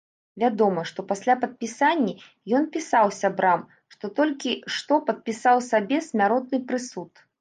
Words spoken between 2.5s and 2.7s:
ён